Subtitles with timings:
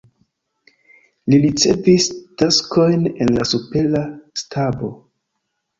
[1.33, 2.09] Li ricevis
[2.43, 4.05] taskojn en la supera
[4.45, 4.95] stabo.